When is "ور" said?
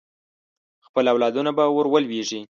1.75-1.85